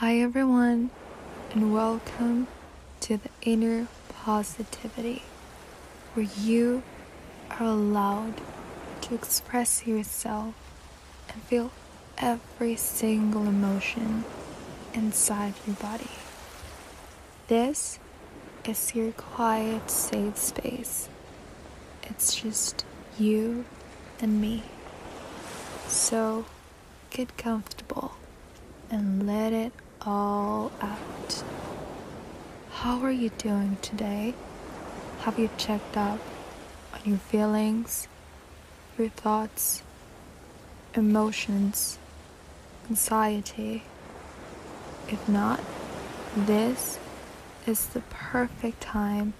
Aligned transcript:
Hi, 0.00 0.18
everyone, 0.18 0.90
and 1.52 1.72
welcome 1.72 2.48
to 3.00 3.16
the 3.16 3.30
inner 3.40 3.88
positivity 4.10 5.22
where 6.12 6.26
you 6.38 6.82
are 7.52 7.62
allowed 7.62 8.34
to 9.00 9.14
express 9.14 9.86
yourself 9.86 10.52
and 11.30 11.42
feel 11.44 11.70
every 12.18 12.76
single 12.76 13.48
emotion 13.48 14.26
inside 14.92 15.54
your 15.66 15.76
body. 15.76 16.10
This 17.48 17.98
is 18.66 18.94
your 18.94 19.12
quiet, 19.12 19.90
safe 19.90 20.36
space. 20.36 21.08
It's 22.02 22.34
just 22.34 22.84
you 23.18 23.64
and 24.20 24.42
me. 24.42 24.62
So 25.88 26.44
get 27.08 27.38
comfortable 27.38 28.12
and 28.90 29.26
let 29.26 29.54
it 29.54 29.72
all 30.02 30.72
out. 30.80 31.42
How 32.70 33.00
are 33.00 33.10
you 33.10 33.30
doing 33.30 33.78
today? 33.82 34.34
Have 35.20 35.38
you 35.38 35.50
checked 35.56 35.96
up 35.96 36.20
on 36.92 37.00
your 37.04 37.18
feelings, 37.18 38.08
your 38.98 39.08
thoughts, 39.08 39.82
emotions, 40.94 41.98
anxiety? 42.88 43.82
If 45.08 45.28
not, 45.28 45.60
this 46.36 46.98
is 47.66 47.86
the 47.86 48.00
perfect 48.10 48.80
time 48.80 49.34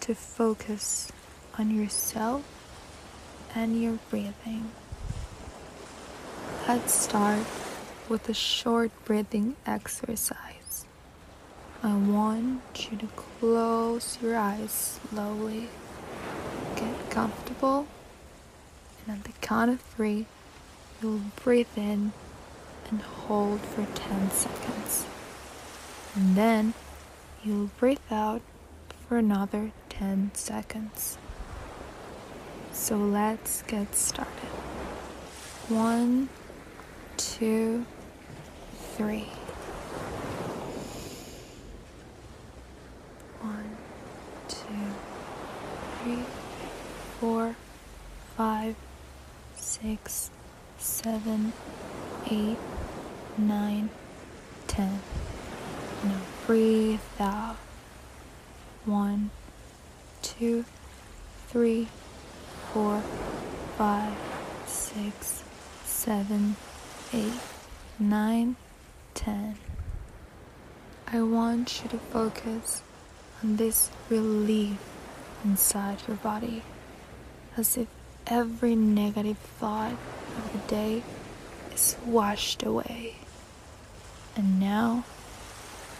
to 0.00 0.14
focus 0.14 1.12
on 1.58 1.70
yourself 1.70 2.42
and 3.54 3.80
your 3.82 3.98
breathing. 4.10 4.70
Let's 6.68 6.92
start 6.92 7.46
with 8.10 8.28
a 8.28 8.34
short 8.34 8.90
breathing 9.04 9.54
exercise. 9.64 10.84
I 11.80 11.94
want 11.94 12.90
you 12.90 12.98
to 12.98 13.06
close 13.06 14.18
your 14.20 14.36
eyes 14.36 14.98
slowly. 15.08 15.68
Get 16.74 17.08
comfortable, 17.08 17.86
and 19.06 19.18
at 19.18 19.24
the 19.24 19.32
count 19.40 19.70
of 19.70 19.80
three, 19.80 20.26
you'll 21.00 21.20
breathe 21.42 21.68
in 21.76 22.12
and 22.90 23.00
hold 23.00 23.60
for 23.60 23.86
10 23.86 24.30
seconds. 24.32 25.06
And 26.16 26.34
then 26.34 26.74
you'll 27.44 27.70
breathe 27.78 27.98
out 28.10 28.42
for 29.08 29.18
another 29.18 29.70
10 29.88 30.32
seconds. 30.34 31.16
So 32.72 32.96
let's 32.96 33.62
get 33.62 33.94
started. 33.94 34.50
One, 35.68 36.28
two, 37.16 37.86
three. 39.00 39.26
One, 43.40 43.76
two, 44.46 44.66
three, 46.02 46.22
four, 47.18 47.56
five, 48.36 48.76
six, 49.56 50.30
seven, 50.76 51.54
eight, 52.30 52.58
nine, 53.38 53.88
ten. 54.66 55.00
Now 56.04 56.20
breathe 56.46 57.00
out. 57.18 57.56
One, 58.84 59.30
two, 60.20 60.66
three, 61.48 61.88
four, 62.74 63.02
five, 63.78 64.12
six, 64.66 65.42
seven, 65.86 66.56
eight, 67.14 67.40
nine, 67.98 68.56
10. 69.20 69.54
I 71.08 71.20
want 71.20 71.82
you 71.82 71.90
to 71.90 71.98
focus 71.98 72.80
on 73.42 73.56
this 73.56 73.90
relief 74.08 74.78
inside 75.44 75.98
your 76.08 76.16
body 76.16 76.62
as 77.54 77.76
if 77.76 77.86
every 78.26 78.74
negative 78.74 79.36
thought 79.36 79.92
of 80.38 80.52
the 80.54 80.74
day 80.74 81.02
is 81.70 81.98
washed 82.06 82.62
away. 82.62 83.16
And 84.36 84.58
now, 84.58 85.04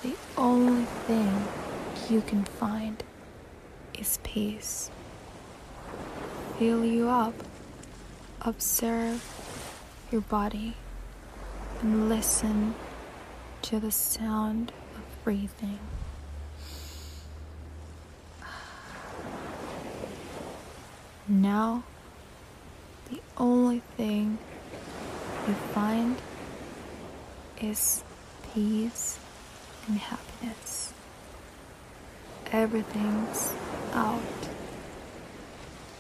the 0.03 0.15
only 0.39 0.87
thing 1.07 1.45
you 2.09 2.23
can 2.23 2.45
find 2.45 3.05
is 3.99 4.19
peace. 4.23 4.91
Fill 6.59 6.87
you 6.87 7.11
up. 7.11 7.35
Observe 8.41 9.23
your 10.11 10.23
body 10.23 10.75
and 11.83 12.09
listen 12.09 12.75
to 13.63 13.81
the 13.81 13.91
sound 13.91 14.73
of 14.97 15.25
breathing. 15.25 15.79
Now, 21.29 21.85
the 23.11 23.21
only 23.37 23.83
thing 23.97 24.39
you 25.47 25.55
find 25.73 26.17
is 27.61 28.03
peace 28.53 29.19
and 29.87 29.99
happiness. 29.99 30.93
Everything's 32.53 33.55
out. 33.93 34.21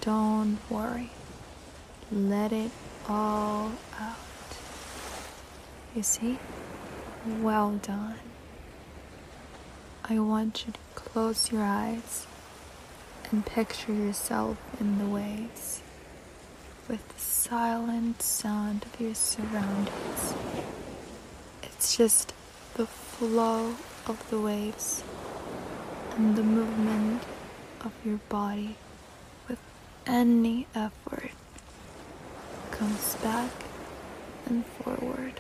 Don't 0.00 0.59
worry. 0.69 1.10
Let 2.10 2.53
it 2.53 2.72
all 3.09 3.71
out. 4.00 4.16
You 5.94 6.03
see? 6.03 6.38
Well 7.26 7.72
done. 7.82 8.14
I 10.04 10.19
want 10.19 10.64
you 10.66 10.72
to 10.72 10.78
close 10.94 11.53
your 11.53 11.62
eyes 11.62 12.26
and 13.31 13.44
picture 13.44 13.92
yourself 13.92 14.56
in 14.81 14.97
the 14.97 15.04
waves 15.04 15.82
with 16.88 17.06
the 17.09 17.20
silent 17.20 18.22
sound 18.22 18.86
of 18.86 18.98
your 18.98 19.14
surroundings. 19.14 20.34
It's 21.62 21.94
just 21.94 22.32
the 22.75 22.86
flow 22.86 23.75
of 24.06 24.26
the 24.30 24.41
waves 24.41 25.04
and 26.16 26.36
the 26.36 26.42
movement 26.42 27.22
of 27.82 27.92
your 28.03 28.20
body 28.30 28.76
with 29.47 29.60
any 30.06 30.66
effort 30.75 31.32
comes 32.70 33.16
back 33.16 33.50
and 34.47 34.64
forward 34.64 35.34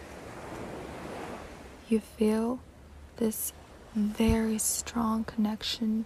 you 1.90 1.98
feel 1.98 2.60
this 3.16 3.52
very 3.96 4.58
strong 4.58 5.24
connection 5.24 6.04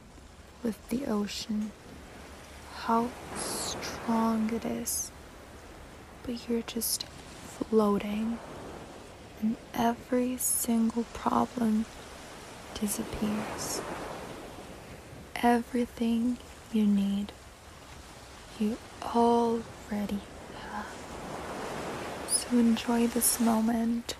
with 0.63 0.89
the 0.89 1.05
ocean. 1.05 1.73
How 2.75 3.11
strong 3.37 4.51
it 4.51 4.65
is. 4.65 5.11
But 6.23 6.49
you're 6.49 6.63
just 6.63 7.05
floating, 7.05 8.39
and 9.43 9.57
every 9.75 10.39
single 10.39 11.05
problem 11.13 11.85
disappears. 12.81 13.83
Everything 15.37 16.39
you 16.73 16.87
need, 16.87 17.33
you 18.59 18.79
already 19.03 20.21
have. 20.61 20.87
So 22.31 22.57
enjoy 22.57 23.07
this 23.07 23.39
moment 23.39 24.15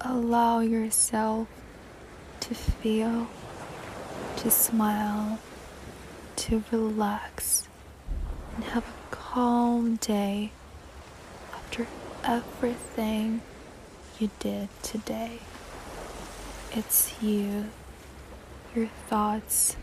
allow 0.00 0.60
yourself 0.60 1.48
to 2.40 2.54
feel, 2.54 3.28
to 4.36 4.50
smile, 4.50 5.38
to 6.36 6.62
relax, 6.70 7.68
and 8.54 8.64
have 8.64 8.84
a 8.84 9.14
calm 9.14 9.96
day 9.96 10.52
after 11.52 11.86
everything 12.24 13.40
you 14.18 14.30
did 14.38 14.68
today. 14.82 15.38
It's 16.72 17.14
you, 17.22 17.66
your 18.74 18.88
thoughts, 19.08 19.76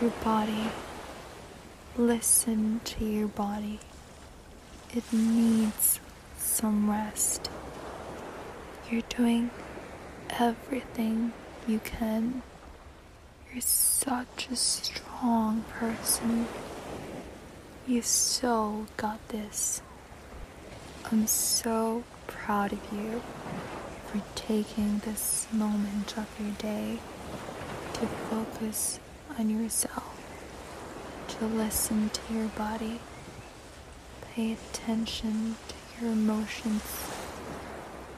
your 0.00 0.10
body. 0.22 0.70
Listen 1.96 2.80
to 2.84 3.04
your 3.04 3.28
body. 3.28 3.80
It 4.94 5.04
needs 5.12 5.98
some 6.38 6.88
rest. 6.88 7.50
You're 8.90 9.02
doing 9.02 9.50
everything 10.30 11.34
you 11.66 11.78
can. 11.80 12.40
You're 13.52 13.60
such 13.60 14.48
a 14.50 14.56
strong 14.56 15.66
person. 15.68 16.46
You 17.86 18.00
so 18.00 18.86
got 18.96 19.28
this. 19.28 19.82
I'm 21.12 21.26
so 21.26 22.02
proud 22.28 22.72
of 22.72 22.80
you 22.90 23.20
for 24.06 24.22
taking 24.34 25.00
this 25.00 25.46
moment 25.52 26.16
of 26.16 26.26
your 26.40 26.52
day 26.52 26.98
to 27.92 28.06
focus 28.06 29.00
on 29.38 29.50
yourself, 29.50 30.18
to 31.28 31.44
listen 31.44 32.08
to 32.08 32.32
your 32.32 32.48
body, 32.48 33.00
pay 34.32 34.52
attention 34.52 35.56
to 35.68 35.74
your 36.00 36.12
emotions 36.12 37.17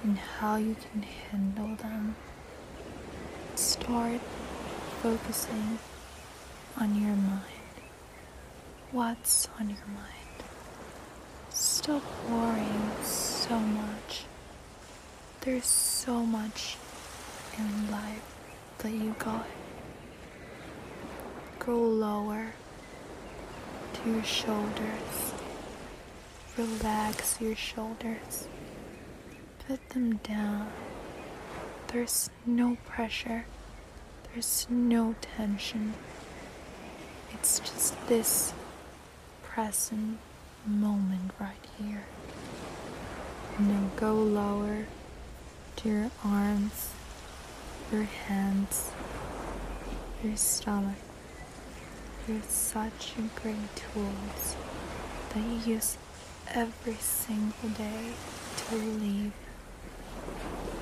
and 0.02 0.19
how 0.19 0.56
you 0.56 0.75
can 0.75 1.02
handle 1.02 1.76
them. 1.76 2.14
start 3.55 4.20
focusing 5.02 5.79
on 6.79 6.94
your 6.94 7.14
mind. 7.14 7.76
What's 8.93 9.49
on 9.58 9.69
your 9.69 9.87
mind? 9.87 10.44
Stop 11.50 12.02
worrying 12.31 12.91
so 13.02 13.58
much. 13.58 14.25
There's 15.43 15.67
so 15.67 16.25
much 16.25 16.76
in 17.58 17.91
life 17.91 18.35
that 18.79 18.93
you 18.93 19.14
got. 19.19 19.47
Go 21.58 21.76
lower 21.76 22.52
to 23.94 24.11
your 24.11 24.25
shoulders. 24.25 25.32
Relax 26.56 27.41
your 27.41 27.56
shoulders. 27.56 28.49
Put 29.67 29.91
them 29.91 30.17
down. 30.17 30.71
There's 31.89 32.31
no 32.45 32.77
pressure. 32.87 33.47
There's 34.33 34.67
no 34.69 35.15
tension. 35.21 35.95
It's 37.33 37.61
just 37.61 37.95
this 38.09 38.53
present 39.43 40.19
moment 40.67 41.33
right 41.39 41.67
here. 41.79 42.03
Now 43.59 43.91
go 43.97 44.15
lower 44.15 44.87
to 45.77 45.89
your 45.89 46.11
arms, 46.25 46.91
your 47.93 48.05
hands, 48.05 48.91
your 50.23 50.37
stomach. 50.37 50.97
You're 52.29 52.43
such 52.43 53.15
great 53.43 53.77
tools 53.77 54.57
that 55.31 55.43
you 55.43 55.75
use 55.75 55.97
every 56.49 56.95
single 56.95 57.71
day 57.71 58.12
to 58.57 58.77
live, 58.77 59.33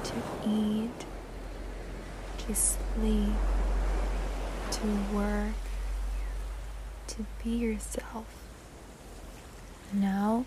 to 0.09 0.49
eat, 0.49 1.05
to 2.39 2.55
sleep, 2.55 3.29
to 4.71 4.87
work, 5.15 5.53
to 7.09 7.27
be 7.45 7.51
yourself. 7.51 8.25
Now, 9.93 10.47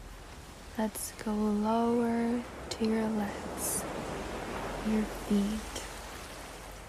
let's 0.79 1.13
go 1.23 1.31
lower 1.31 2.41
to 2.69 2.85
your 2.85 3.07
legs, 3.07 3.83
your 4.89 5.03
feet, 5.03 5.83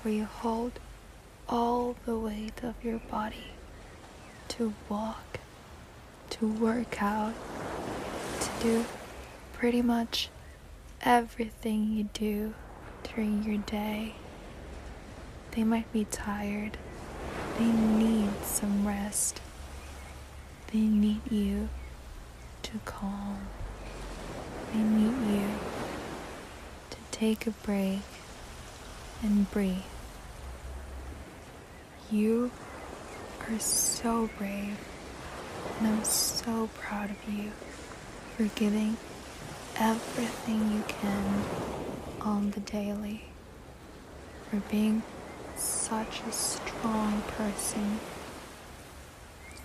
where 0.01 0.15
you 0.15 0.25
hold 0.25 0.81
all 1.49 1.95
the 2.07 2.19
weight 2.19 2.63
of 2.63 2.83
your 2.83 3.01
body 3.11 3.53
to 4.49 4.73
walk, 4.89 5.41
to 6.31 6.47
work 6.47 7.03
out, 7.03 7.35
to 8.41 8.49
do 8.63 8.85
pretty 9.53 9.83
much 9.83 10.31
everything 11.03 11.93
you 11.93 12.05
do 12.15 12.55
during 13.03 13.43
your 13.43 13.59
day. 13.59 14.15
They 15.53 15.65
might 15.65 15.93
be 15.93 16.05
tired. 16.05 16.79
They 17.59 17.67
need 17.67 18.31
some 18.45 18.87
rest. 18.87 19.41
They 20.73 20.81
need 20.81 21.21
you 21.31 21.69
to 22.63 22.79
calm. 22.85 23.49
They 24.73 24.79
need 24.79 25.39
you 25.39 25.49
to 26.91 26.97
take 27.11 27.47
a 27.47 27.51
break 27.51 28.01
and 29.23 29.51
breathe. 29.51 29.77
You 32.11 32.53
are 33.49 33.59
so 33.59 34.31
brave, 34.39 34.79
and 35.79 35.89
I'm 35.89 36.05
so 36.05 36.71
proud 36.75 37.11
of 37.11 37.35
you 37.35 37.51
for 38.37 38.45
giving 38.55 38.97
everything 39.79 40.73
you 40.73 40.83
can 40.87 41.45
on 42.21 42.51
the 42.53 42.61
daily, 42.61 43.25
for 44.49 44.57
being 44.71 45.03
such 45.57 46.21
a 46.29 46.33
strong 46.33 47.23
person, 47.37 47.99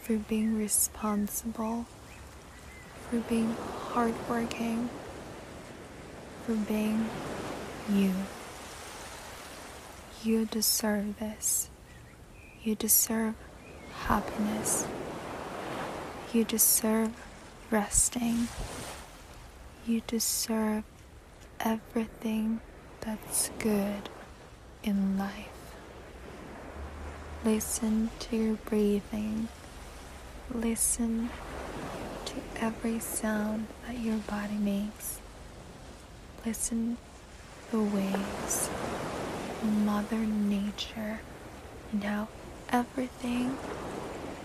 for 0.01 0.17
being 0.17 0.57
responsible, 0.57 1.85
for 3.09 3.19
being 3.19 3.55
hardworking, 3.91 4.89
for 6.45 6.53
being 6.55 7.09
you. 7.91 8.13
You 10.23 10.45
deserve 10.45 11.19
this. 11.19 11.69
You 12.63 12.75
deserve 12.75 13.35
happiness. 13.93 14.85
You 16.33 16.43
deserve 16.43 17.11
resting. 17.69 18.47
You 19.87 20.01
deserve 20.05 20.83
everything 21.61 22.59
that's 22.99 23.51
good 23.57 24.09
in 24.83 25.17
life. 25.17 25.47
Listen 27.45 28.09
to 28.19 28.35
your 28.35 28.55
breathing. 28.55 29.47
Listen 30.53 31.29
to 32.25 32.33
every 32.57 32.99
sound 32.99 33.67
that 33.85 33.97
your 33.99 34.17
body 34.17 34.55
makes. 34.55 35.21
Listen 36.45 36.97
to 37.71 37.77
the 37.77 37.81
waves, 37.81 38.69
Mother 39.63 40.17
Nature, 40.17 41.21
and 41.93 42.03
how 42.03 42.27
everything 42.73 43.57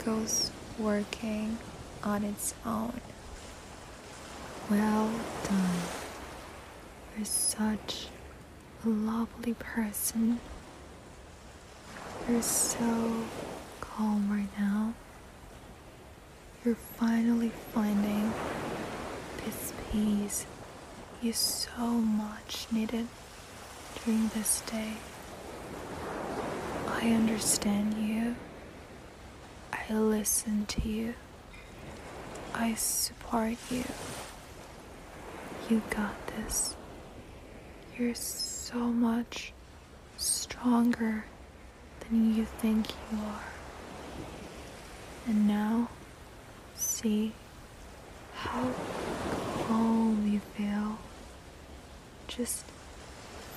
goes 0.04 0.52
working 0.78 1.58
on 2.04 2.22
its 2.22 2.54
own. 2.64 3.00
Well 4.70 5.10
done. 5.44 5.80
You're 7.16 7.24
such 7.24 8.08
a 8.84 8.88
lovely 8.88 9.54
person. 9.54 10.40
You're 12.28 12.42
so 12.42 13.24
calm 13.80 14.30
right 14.30 14.58
now. 14.58 14.94
You're 16.64 16.74
finally 16.74 17.50
finding 17.74 18.32
this 19.44 19.72
peace 19.90 20.46
you 21.22 21.32
so 21.32 21.86
much 21.86 22.66
needed 22.72 23.06
during 24.04 24.28
this 24.28 24.60
day. 24.62 24.94
I 26.88 27.10
understand 27.12 27.94
you. 27.94 28.34
I 29.72 29.92
listen 29.92 30.66
to 30.66 30.88
you. 30.88 31.14
I 32.54 32.74
support 32.74 33.56
you. 33.70 33.84
You 35.72 35.80
got 35.88 36.26
this. 36.26 36.76
You're 37.96 38.14
so 38.14 38.76
much 38.76 39.54
stronger 40.18 41.24
than 42.00 42.34
you 42.34 42.44
think 42.44 42.90
you 43.10 43.16
are. 43.16 43.44
And 45.26 45.48
now, 45.48 45.88
see 46.74 47.32
how 48.34 48.68
calm 49.66 50.30
you 50.30 50.40
feel. 50.40 50.98
Just 52.28 52.66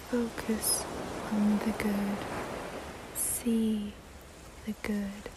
focus 0.10 0.86
on 1.34 1.60
the 1.66 1.84
good. 1.84 2.18
See 3.16 3.92
the 4.66 4.74
good. 4.84 5.30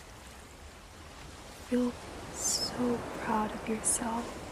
Feel 1.66 1.92
so 2.36 3.00
proud 3.24 3.52
of 3.52 3.68
yourself 3.68 4.47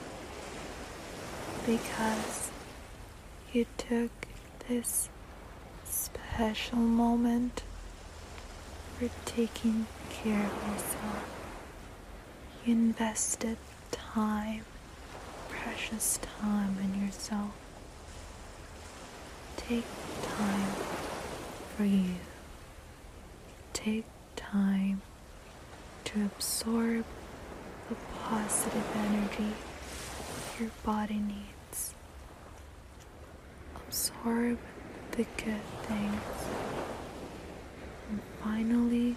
because 1.65 2.51
you 3.53 3.67
took 3.79 4.11
this 4.69 5.09
special 5.85 6.79
moment 6.79 7.63
for 8.99 9.09
taking 9.25 9.87
care 10.11 10.45
of 10.45 10.53
yourself. 10.73 11.31
You 12.65 12.73
invested 12.75 13.57
time, 13.93 14.65
precious 15.49 16.19
time 16.41 16.77
in 16.83 17.07
yourself. 17.07 17.53
Take 19.57 19.87
time 20.23 20.73
for 21.77 21.85
you. 21.85 22.17
Take 23.73 24.07
time 24.37 25.03
to 26.05 26.25
absorb 26.25 27.05
the 27.89 27.97
positive 28.23 28.85
energy 28.97 29.53
your 30.61 30.71
body 30.85 31.21
needs. 31.21 31.95
Absorb 33.75 34.59
the 35.13 35.27
good 35.37 35.67
things. 35.83 36.23
And 38.11 38.21
finally, 38.43 39.17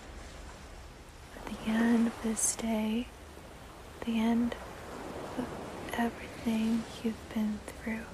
at 1.36 1.46
the 1.46 1.72
end 1.72 2.08
of 2.08 2.24
this 2.24 2.56
day, 2.56 3.08
the 4.06 4.20
end 4.20 4.56
of 5.38 5.46
everything 5.94 6.84
you've 7.04 7.34
been 7.34 7.60
through, 7.68 8.06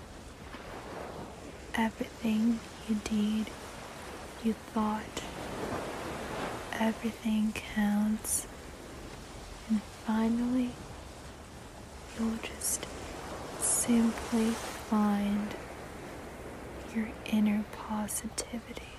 everything 1.74 2.60
you 2.88 2.96
did, 3.04 3.52
you 4.44 4.54
thought, 4.74 5.24
everything 6.80 7.54
counts. 7.54 8.46
And 9.70 9.82
finally, 10.06 10.72
you'll 12.20 12.38
just 12.38 12.86
simply 13.66 14.52
find 14.52 15.56
your 16.96 17.10
inner 17.26 17.66
positivity. 17.72 18.95